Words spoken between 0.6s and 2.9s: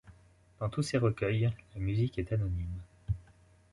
tous ces recueils, la musique est anonyme.